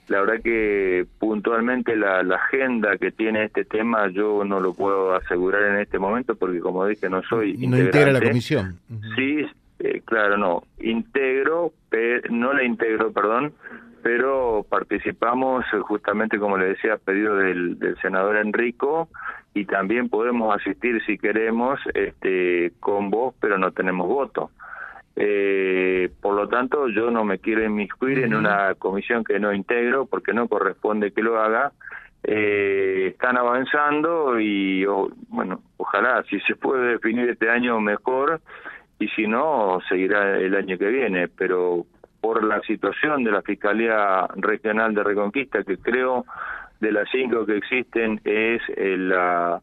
La 0.09 0.21
verdad 0.21 0.43
que 0.43 1.07
puntualmente 1.19 1.97
la, 1.97 2.21
agenda 2.21 2.97
que 2.97 3.11
tiene 3.11 3.45
este 3.45 3.65
tema 3.65 4.09
yo 4.09 4.45
no 4.45 4.61
lo 4.61 4.73
puedo 4.73 5.15
asegurar 5.15 5.63
en 5.65 5.81
este 5.81 5.99
momento 5.99 6.35
porque 6.35 6.61
como 6.61 6.87
dije 6.87 7.11
no 7.11 7.23
soy 7.23 7.57
no 7.59 7.79
integra 7.79 8.13
la 8.13 8.21
comisión. 8.21 8.79
Sí, 9.17 9.47
eh, 9.81 10.03
claro, 10.05 10.37
no. 10.37 10.63
Integro, 10.81 11.73
no 12.31 12.53
la 12.53 12.65
integro, 12.65 13.13
perdón, 13.13 13.53
pero 14.03 14.65
participamos 14.69 15.65
eh, 15.73 15.79
justamente 15.81 16.39
como 16.39 16.57
le 16.57 16.69
decía 16.69 16.95
a 16.95 16.99
pedido 16.99 17.37
del, 17.37 17.79
del 17.79 17.97
senador 18.01 18.37
Enrico 18.37 19.09
y 19.55 19.65
también 19.65 20.09
podemos 20.09 20.55
asistir 20.55 21.03
si 21.05 21.19
queremos 21.19 21.81
este, 21.95 22.73
con 22.81 23.11
voz, 23.11 23.35
pero 23.41 23.59
no 23.59 23.73
tenemos 23.73 24.09
voto. 24.09 24.51
Eh, 25.21 26.11
por 26.23 26.35
lo 26.35 26.49
tanto, 26.49 26.87
yo 26.89 27.11
no 27.11 27.25
me 27.25 27.41
quiero 27.41 27.65
inmiscuir 27.65 28.21
en 28.21 28.35
una 28.35 28.77
comisión 28.77 29.25
que 29.25 29.41
no 29.41 29.53
integro 29.53 30.07
porque 30.07 30.33
no 30.33 30.47
corresponde 30.47 31.11
que 31.11 31.23
lo 31.23 31.41
haga. 31.41 31.73
Eh, 32.23 33.09
están 33.13 33.37
avanzando 33.37 34.39
y, 34.39 34.85
bueno, 35.29 35.61
ojalá, 35.77 36.23
si 36.31 36.39
se 36.41 36.55
puede 36.55 36.93
definir 36.93 37.29
este 37.29 37.51
año 37.51 37.81
mejor 37.81 38.41
y 39.01 39.09
si 39.09 39.27
no, 39.27 39.81
seguirá 39.89 40.39
el 40.39 40.55
año 40.55 40.79
que 40.79 40.89
viene, 40.89 41.27
pero 41.27 41.85
por 42.21 42.45
la 42.45 42.61
situación 42.61 43.25
de 43.25 43.33
la 43.33 43.43
Fiscalía 43.43 44.25
Regional 44.37 44.95
de 44.95 45.03
Reconquista, 45.03 45.65
que 45.65 45.79
creo 45.79 46.27
de 46.79 46.93
las 46.93 47.09
cinco 47.11 47.45
que 47.45 47.57
existen 47.57 48.21
es 48.25 48.63
eh, 48.77 48.97
la, 48.97 49.61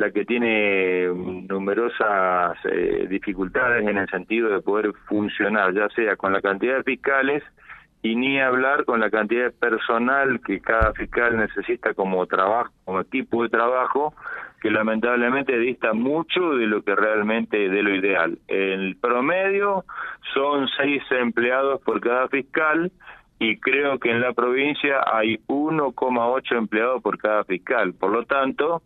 la 0.00 0.10
que 0.10 0.24
tiene 0.24 1.08
numerosas 1.46 2.56
eh, 2.64 3.06
dificultades 3.08 3.86
en 3.86 3.98
el 3.98 4.08
sentido 4.08 4.48
de 4.48 4.62
poder 4.62 4.94
funcionar, 5.06 5.74
ya 5.74 5.90
sea 5.90 6.16
con 6.16 6.32
la 6.32 6.40
cantidad 6.40 6.78
de 6.78 6.84
fiscales 6.84 7.42
y 8.02 8.16
ni 8.16 8.40
hablar 8.40 8.86
con 8.86 8.98
la 8.98 9.10
cantidad 9.10 9.44
de 9.44 9.50
personal 9.50 10.40
que 10.40 10.60
cada 10.60 10.94
fiscal 10.94 11.36
necesita 11.36 11.92
como 11.92 12.24
trabajo, 12.26 12.72
como 12.86 13.00
equipo 13.00 13.42
de 13.42 13.50
trabajo, 13.50 14.14
que 14.62 14.70
lamentablemente 14.70 15.58
dista 15.58 15.92
mucho 15.92 16.54
de 16.54 16.66
lo 16.66 16.82
que 16.82 16.96
realmente 16.96 17.68
de 17.68 17.82
lo 17.82 17.94
ideal. 17.94 18.38
El 18.48 18.96
promedio 18.96 19.84
son 20.32 20.66
seis 20.78 21.02
empleados 21.10 21.82
por 21.82 22.00
cada 22.00 22.26
fiscal 22.28 22.90
y 23.38 23.58
creo 23.58 23.98
que 23.98 24.10
en 24.10 24.22
la 24.22 24.32
provincia 24.32 25.00
hay 25.12 25.38
1,8 25.46 26.56
empleados 26.56 27.02
por 27.02 27.18
cada 27.18 27.44
fiscal. 27.44 27.92
Por 27.92 28.12
lo 28.12 28.24
tanto, 28.24 28.82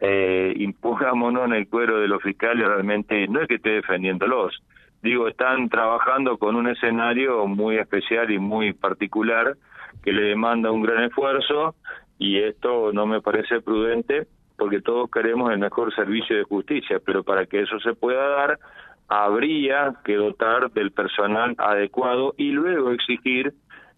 eh, 0.00 0.52
impongámonos 0.56 1.46
en 1.46 1.52
el 1.54 1.68
cuero 1.68 2.00
de 2.00 2.08
los 2.08 2.22
fiscales, 2.22 2.66
realmente 2.66 3.26
no 3.28 3.40
es 3.40 3.48
que 3.48 3.56
esté 3.56 3.70
defendiéndolos. 3.70 4.62
Digo, 5.02 5.28
están 5.28 5.68
trabajando 5.68 6.38
con 6.38 6.56
un 6.56 6.68
escenario 6.68 7.46
muy 7.46 7.76
especial 7.76 8.30
y 8.30 8.38
muy 8.38 8.72
particular 8.72 9.56
que 10.02 10.12
le 10.12 10.22
demanda 10.22 10.70
un 10.70 10.82
gran 10.82 11.04
esfuerzo 11.04 11.74
y 12.18 12.38
esto 12.38 12.92
no 12.92 13.06
me 13.06 13.20
parece 13.20 13.60
prudente 13.60 14.26
porque 14.56 14.80
todos 14.80 15.10
queremos 15.10 15.52
el 15.52 15.58
mejor 15.58 15.94
servicio 15.94 16.36
de 16.36 16.44
justicia, 16.44 17.00
pero 17.04 17.22
para 17.22 17.46
que 17.46 17.60
eso 17.60 17.78
se 17.80 17.94
pueda 17.94 18.28
dar, 18.28 18.58
habría 19.08 19.94
que 20.04 20.14
dotar 20.14 20.70
del 20.70 20.92
personal 20.92 21.54
adecuado 21.58 22.34
y 22.36 22.50
luego 22.52 22.92
exigir 22.92 23.52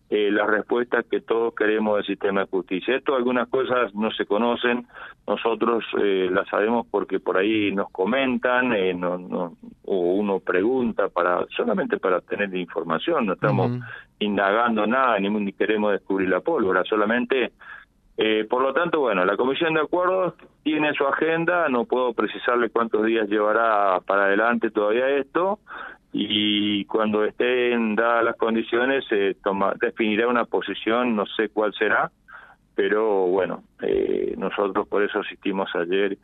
eh, 0.08 0.30
las 0.30 0.46
respuestas 0.46 1.04
que 1.10 1.20
todos 1.20 1.54
queremos 1.54 1.96
del 1.96 2.06
sistema 2.06 2.42
de 2.42 2.46
justicia. 2.46 2.96
Esto 2.96 3.16
algunas 3.16 3.48
cosas 3.48 3.94
no 3.94 4.10
se 4.12 4.24
conocen, 4.26 4.86
nosotros 5.26 5.84
eh, 6.00 6.28
las 6.30 6.48
sabemos 6.48 6.86
porque 6.90 7.18
por 7.18 7.36
ahí 7.36 7.72
nos 7.72 7.90
comentan 7.90 8.72
eh, 8.72 8.94
no, 8.94 9.18
no, 9.18 9.56
o 9.84 10.14
uno 10.14 10.38
pregunta 10.40 11.08
para 11.08 11.44
solamente 11.56 11.98
para 11.98 12.20
tener 12.20 12.54
información, 12.54 13.26
no 13.26 13.32
estamos 13.32 13.72
indagando 14.18 14.86
nada 14.86 15.18
ni, 15.18 15.28
ni, 15.28 15.52
queremos 15.52 15.92
descubrir 15.92 16.28
la 16.28 16.40
pólvora, 16.40 16.84
solamente 16.84 17.52
eh, 18.18 18.46
por 18.48 18.62
lo 18.62 18.72
tanto, 18.72 19.00
bueno, 19.00 19.24
la 19.26 19.36
Comisión 19.36 19.74
de 19.74 19.80
Acuerdos 19.80 20.34
tiene 20.62 20.94
su 20.94 21.06
agenda, 21.06 21.68
no 21.68 21.84
puedo 21.84 22.14
precisarle 22.14 22.70
cuántos 22.70 23.04
días 23.04 23.28
llevará 23.28 24.00
para 24.06 24.24
adelante 24.24 24.70
todavía 24.70 25.08
esto, 25.10 25.58
y 26.12 26.84
cuando 26.86 27.24
estén 27.24 27.94
dadas 27.94 28.24
las 28.24 28.36
condiciones 28.36 29.04
se 29.08 29.34
toma, 29.34 29.74
definirá 29.80 30.28
una 30.28 30.44
posición, 30.44 31.14
no 31.14 31.26
sé 31.26 31.48
cuál 31.50 31.74
será, 31.74 32.10
pero 32.74 33.26
bueno, 33.26 33.64
eh, 33.82 34.34
nosotros 34.36 34.86
por 34.88 35.02
eso 35.02 35.20
asistimos 35.20 35.68
ayer 35.74 36.18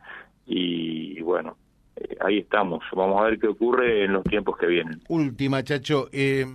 y, 0.45 1.21
bueno, 1.21 1.57
eh, 1.95 2.17
ahí 2.21 2.39
estamos. 2.39 2.83
Vamos 2.95 3.21
a 3.21 3.25
ver 3.25 3.39
qué 3.39 3.47
ocurre 3.47 4.05
en 4.05 4.13
los 4.13 4.23
tiempos 4.23 4.57
que 4.57 4.67
vienen. 4.67 4.99
Última, 5.09 5.63
Chacho. 5.63 6.09
Eh, 6.11 6.45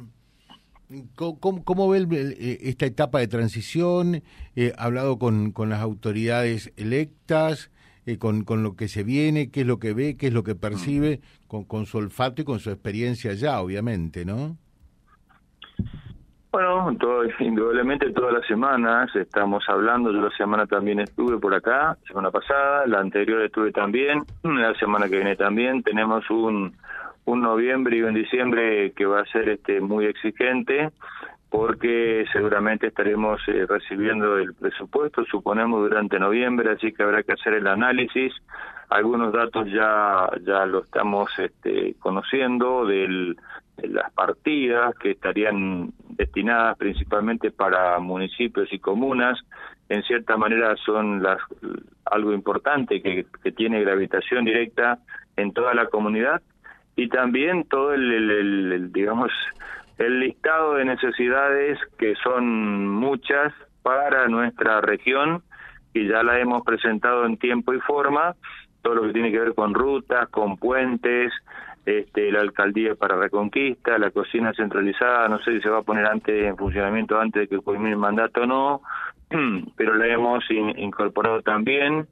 ¿cómo, 1.14 1.64
¿Cómo 1.64 1.88
ve 1.88 2.06
eh, 2.10 2.58
esta 2.62 2.86
etapa 2.86 3.20
de 3.20 3.28
transición? 3.28 4.22
¿Ha 4.76 4.84
hablado 4.84 5.18
con, 5.18 5.52
con 5.52 5.68
las 5.68 5.80
autoridades 5.80 6.72
electas? 6.76 7.70
Eh, 8.08 8.16
con, 8.18 8.42
con 8.42 8.62
lo 8.62 8.74
que 8.74 8.88
se 8.88 9.04
viene, 9.04 9.50
qué 9.50 9.60
es 9.60 9.66
lo 9.66 9.78
que 9.78 9.92
ve, 9.92 10.16
qué 10.16 10.28
es 10.28 10.32
lo 10.32 10.42
que 10.42 10.54
percibe, 10.54 11.20
con, 11.46 11.64
con 11.64 11.84
su 11.84 11.98
olfato 11.98 12.40
y 12.40 12.44
con 12.46 12.58
su 12.58 12.70
experiencia 12.70 13.34
ya, 13.34 13.60
obviamente, 13.60 14.24
¿no? 14.24 14.56
Bueno, 16.50 16.96
todo, 16.98 17.24
indudablemente 17.38 18.10
todas 18.12 18.32
las 18.32 18.46
semanas 18.46 19.14
estamos 19.14 19.62
hablando, 19.68 20.10
yo 20.10 20.22
la 20.22 20.34
semana 20.38 20.64
también 20.64 21.00
estuve 21.00 21.36
por 21.36 21.52
acá, 21.52 21.98
semana 22.06 22.30
pasada, 22.30 22.86
la 22.86 23.00
anterior 23.00 23.42
estuve 23.42 23.72
también, 23.72 24.24
la 24.42 24.72
semana 24.78 25.06
que 25.10 25.16
viene 25.16 25.36
también, 25.36 25.82
tenemos 25.82 26.30
un, 26.30 26.74
un 27.26 27.42
noviembre 27.42 27.98
y 27.98 28.02
un 28.04 28.14
diciembre 28.14 28.92
que 28.92 29.04
va 29.04 29.20
a 29.20 29.26
ser 29.26 29.50
este 29.50 29.82
muy 29.82 30.06
exigente, 30.06 30.92
porque 31.50 32.26
seguramente 32.32 32.88
estaremos 32.88 33.40
eh, 33.48 33.64
recibiendo 33.66 34.36
el 34.36 34.54
presupuesto, 34.54 35.24
suponemos, 35.24 35.80
durante 35.80 36.18
noviembre, 36.18 36.72
así 36.72 36.92
que 36.92 37.02
habrá 37.02 37.22
que 37.22 37.32
hacer 37.32 37.54
el 37.54 37.66
análisis. 37.66 38.34
Algunos 38.90 39.32
datos 39.32 39.66
ya, 39.70 40.28
ya 40.44 40.66
lo 40.66 40.82
estamos 40.82 41.30
este, 41.38 41.94
conociendo 42.00 42.84
del, 42.86 43.36
de 43.76 43.88
las 43.88 44.12
partidas 44.12 44.94
que 44.96 45.12
estarían 45.12 45.92
destinadas 46.10 46.76
principalmente 46.76 47.50
para 47.50 47.98
municipios 47.98 48.70
y 48.72 48.78
comunas. 48.78 49.38
En 49.88 50.02
cierta 50.02 50.36
manera 50.36 50.76
son 50.84 51.22
las, 51.22 51.38
algo 52.04 52.34
importante 52.34 53.00
que, 53.00 53.24
que 53.42 53.52
tiene 53.52 53.80
gravitación 53.80 54.44
directa 54.44 54.98
en 55.36 55.52
toda 55.52 55.72
la 55.72 55.86
comunidad 55.86 56.42
y 56.96 57.08
también 57.08 57.64
todo 57.64 57.94
el, 57.94 58.30
el 58.30 58.92
digamos, 58.92 59.30
el 59.98 60.20
listado 60.20 60.74
de 60.74 60.84
necesidades 60.84 61.78
que 61.98 62.14
son 62.22 62.88
muchas 62.88 63.52
para 63.82 64.28
nuestra 64.28 64.80
región 64.80 65.42
y 65.92 66.06
ya 66.08 66.22
la 66.22 66.38
hemos 66.38 66.62
presentado 66.62 67.26
en 67.26 67.36
tiempo 67.36 67.74
y 67.74 67.80
forma, 67.80 68.34
todo 68.82 68.94
lo 68.94 69.02
que 69.02 69.12
tiene 69.12 69.32
que 69.32 69.40
ver 69.40 69.54
con 69.54 69.74
rutas, 69.74 70.28
con 70.28 70.56
puentes, 70.56 71.32
este, 71.84 72.30
la 72.30 72.40
alcaldía 72.40 72.94
para 72.94 73.16
Reconquista, 73.16 73.98
la 73.98 74.10
cocina 74.10 74.52
centralizada, 74.52 75.28
no 75.28 75.38
sé 75.38 75.52
si 75.52 75.62
se 75.62 75.70
va 75.70 75.78
a 75.78 75.82
poner 75.82 76.06
antes 76.06 76.44
en 76.44 76.56
funcionamiento 76.56 77.18
antes 77.18 77.42
de 77.42 77.48
que 77.48 77.62
culmine 77.62 77.90
el 77.90 77.96
mandato 77.96 78.42
o 78.42 78.46
no, 78.46 78.82
pero 79.76 79.94
la 79.94 80.06
hemos 80.06 80.44
incorporado 80.50 81.42
también. 81.42 82.06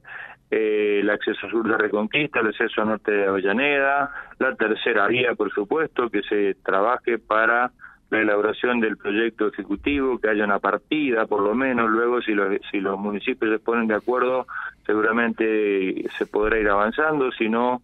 Eh, 0.49 0.99
el 1.01 1.09
acceso 1.09 1.49
sur 1.49 1.67
de 1.67 1.77
Reconquista, 1.77 2.39
el 2.39 2.47
acceso 2.47 2.85
norte 2.85 3.11
de 3.11 3.27
Avellaneda, 3.27 4.11
la 4.39 4.55
tercera 4.55 5.07
vía, 5.07 5.35
por 5.35 5.51
supuesto, 5.51 6.09
que 6.09 6.21
se 6.23 6.55
trabaje 6.63 7.17
para 7.17 7.71
la 8.09 8.21
elaboración 8.21 8.79
del 8.79 8.95
proyecto 8.95 9.47
ejecutivo, 9.47 10.17
que 10.19 10.29
haya 10.29 10.45
una 10.45 10.59
partida, 10.59 11.25
por 11.25 11.41
lo 11.41 11.53
menos, 11.53 11.89
luego 11.89 12.21
si 12.21 12.33
los, 12.33 12.55
si 12.71 12.79
los 12.79 12.97
municipios 12.97 13.51
se 13.51 13.59
ponen 13.59 13.87
de 13.87 13.95
acuerdo, 13.95 14.47
seguramente 14.85 16.05
se 16.17 16.25
podrá 16.25 16.57
ir 16.57 16.69
avanzando, 16.69 17.29
si 17.33 17.49
no, 17.49 17.81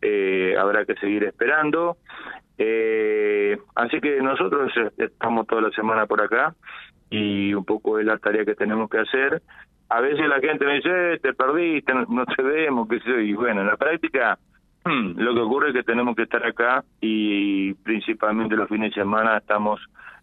eh, 0.00 0.54
habrá 0.56 0.84
que 0.84 0.94
seguir 0.94 1.24
esperando. 1.24 1.96
Eh, 2.58 3.58
así 3.74 4.00
que 4.00 4.20
nosotros 4.22 4.72
estamos 4.96 5.46
toda 5.46 5.62
la 5.62 5.70
semana 5.70 6.06
por 6.06 6.22
acá 6.22 6.54
y 7.10 7.52
un 7.52 7.64
poco 7.64 7.98
es 7.98 8.06
la 8.06 8.18
tarea 8.18 8.44
que 8.44 8.54
tenemos 8.54 8.88
que 8.88 8.98
hacer. 8.98 9.42
A 9.88 10.00
veces 10.00 10.26
la 10.28 10.40
gente 10.40 10.64
me 10.64 10.74
dice, 10.74 11.14
eh, 11.14 11.18
te 11.18 11.32
perdiste, 11.32 11.92
no, 11.94 12.26
te 12.26 12.42
vemos, 12.42 12.88
qué 12.88 13.00
sé 13.00 13.22
y 13.22 13.34
bueno, 13.34 13.60
en 13.60 13.68
la 13.68 13.76
práctica 13.76 14.38
lo 14.86 15.34
que 15.34 15.40
ocurre 15.40 15.68
es 15.68 15.74
que 15.74 15.82
tenemos 15.82 16.14
que 16.14 16.22
estar 16.22 16.44
acá 16.46 16.84
y 17.00 17.74
principalmente 17.74 18.54
los 18.54 18.68
fines 18.68 18.94
de 18.94 19.02
semana 19.02 19.38
estamos 19.38 19.80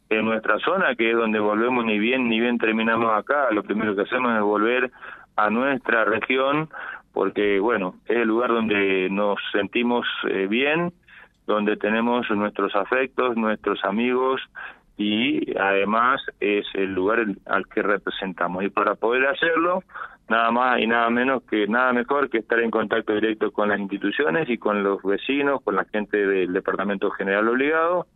en 0.10 0.24
nuestra 0.26 0.58
zona, 0.60 0.96
que 0.96 1.12
es 1.12 1.18
donde 1.18 1.40
volvemos 1.40 1.84
ni 1.84 2.00
bien 2.00 2.30
ni 2.30 2.40
bien 2.40 2.58
terminamos 2.58 3.12
acá. 3.14 3.52
Lo 3.52 3.64
primero 3.64 3.94
que 3.94 4.04
hacemos 4.04 4.34
es 4.34 4.42
volver 4.42 4.92
a 5.36 5.50
nuestra 5.50 6.06
región 6.06 6.70
porque 7.14 7.60
bueno, 7.60 7.96
es 8.06 8.18
el 8.18 8.28
lugar 8.28 8.50
donde 8.50 9.10
nos 9.12 9.38
sentimos 9.52 10.08
eh, 10.30 10.48
bien, 10.50 10.94
donde 11.46 11.76
tenemos 11.76 12.30
nuestros 12.32 12.74
afectos, 12.76 13.36
nuestros 13.36 13.84
amigos 13.84 14.42
y 14.98 15.58
además 15.58 16.22
es 16.40 16.66
el 16.74 16.94
lugar 16.94 17.26
al 17.46 17.68
que 17.68 17.82
representamos. 17.82 18.64
Y 18.64 18.70
para 18.70 18.96
poder 18.96 19.28
hacerlo, 19.28 19.84
nada 20.30 20.52
más 20.52 20.80
y 20.80 20.88
nada 20.88 21.10
menos 21.10 21.44
que 21.44 21.68
nada 21.68 21.94
mejor 21.94 22.30
que 22.30 22.40
estar 22.40 22.60
en 22.60 22.72
contacto 22.72 23.14
directo 23.14 23.52
con 23.52 23.70
las 23.70 23.80
instituciones 23.80 24.50
y 24.50 24.58
con 24.58 24.84
los 24.84 25.02
vecinos, 25.04 25.62
con 25.64 25.76
la 25.76 25.86
gente 25.86 26.26
del 26.26 26.54
Departamento 26.54 27.10
General 27.12 27.48
Obligado, 27.48 28.08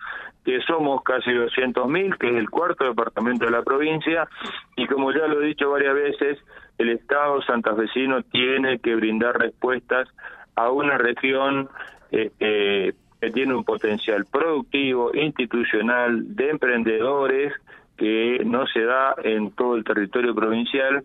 que 0.45 0.61
somos 0.61 1.03
casi 1.03 1.31
200.000, 1.31 2.17
que 2.17 2.29
es 2.29 2.35
el 2.35 2.49
cuarto 2.49 2.85
departamento 2.85 3.45
de 3.45 3.51
la 3.51 3.63
provincia, 3.63 4.27
y 4.75 4.87
como 4.87 5.11
ya 5.11 5.27
lo 5.27 5.41
he 5.41 5.47
dicho 5.47 5.69
varias 5.69 5.93
veces, 5.93 6.39
el 6.77 6.89
Estado 6.89 7.41
santafesino 7.41 8.21
tiene 8.23 8.79
que 8.79 8.95
brindar 8.95 9.37
respuestas 9.37 10.07
a 10.55 10.69
una 10.69 10.97
región 10.97 11.69
este, 12.11 12.93
que 13.19 13.31
tiene 13.31 13.55
un 13.55 13.63
potencial 13.63 14.25
productivo, 14.25 15.11
institucional, 15.13 16.35
de 16.35 16.49
emprendedores, 16.49 17.53
que 17.97 18.41
no 18.45 18.67
se 18.67 18.83
da 18.83 19.15
en 19.23 19.51
todo 19.51 19.75
el 19.75 19.83
territorio 19.83 20.35
provincial, 20.35 21.03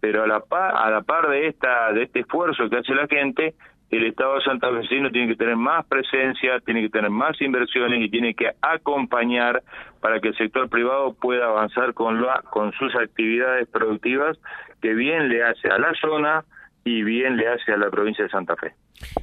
pero 0.00 0.24
a 0.24 0.26
la 0.26 0.40
par, 0.40 0.74
a 0.76 0.90
la 0.90 1.02
par 1.02 1.28
de 1.28 1.46
esta 1.46 1.92
de 1.92 2.02
este 2.02 2.20
esfuerzo 2.20 2.68
que 2.68 2.78
hace 2.78 2.94
la 2.94 3.06
gente, 3.06 3.54
el 3.90 4.06
Estado 4.06 4.40
santafesino 4.40 5.10
tiene 5.10 5.28
que 5.28 5.36
tener 5.36 5.54
más 5.54 5.86
presencia, 5.86 6.58
tiene 6.64 6.82
que 6.82 6.88
tener 6.88 7.10
más 7.10 7.40
inversiones 7.40 8.02
y 8.02 8.10
tiene 8.10 8.34
que 8.34 8.50
acompañar 8.60 9.62
para 10.00 10.18
que 10.18 10.28
el 10.28 10.36
sector 10.36 10.68
privado 10.68 11.14
pueda 11.14 11.46
avanzar 11.46 11.94
con, 11.94 12.20
la, 12.20 12.42
con 12.50 12.72
sus 12.72 12.94
actividades 12.96 13.68
productivas 13.68 14.38
que 14.80 14.94
bien 14.94 15.28
le 15.28 15.44
hace 15.44 15.68
a 15.68 15.78
la 15.78 15.92
zona 16.00 16.44
y 16.84 17.02
bien 17.02 17.36
le 17.36 17.48
hace 17.48 17.72
a 17.72 17.76
la 17.76 17.90
provincia 17.90 18.24
de 18.24 18.30
Santa 18.30 18.56
Fe. 18.56 18.72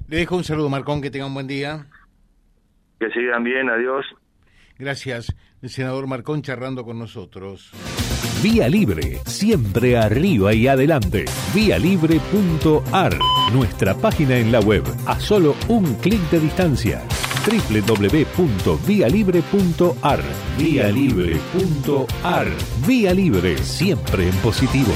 Le 0.08 0.18
dejo 0.18 0.38
un 0.38 0.44
saludo, 0.44 0.70
Marcón, 0.70 1.02
que 1.02 1.12
tenga 1.12 1.26
un 1.26 1.34
buen 1.34 1.48
día. 1.48 1.86
Que 3.00 3.10
sigan 3.12 3.44
bien, 3.44 3.70
adiós. 3.70 4.06
Gracias, 4.78 5.36
el 5.62 5.70
senador 5.70 6.08
Marcón 6.08 6.42
charlando 6.42 6.86
con 6.86 7.00
nosotros. 7.00 7.72
Vía 8.42 8.70
Libre, 8.70 9.20
siempre 9.26 9.98
arriba 9.98 10.54
y 10.54 10.68
adelante. 10.68 11.26
Vialibre.ar, 11.54 13.18
nuestra 13.54 13.94
página 13.96 14.38
en 14.38 14.52
la 14.52 14.62
web, 14.62 14.84
a 15.06 15.20
solo 15.20 15.56
un 15.68 15.96
clic 15.96 16.22
de 16.30 16.40
distancia 16.40 17.04
www.vialibre.ar. 17.46 20.20
Vialibre.ar. 20.58 22.48
Vía 22.88 23.14
Libre, 23.14 23.58
siempre 23.58 24.28
en 24.28 24.36
positivo. 24.38 24.94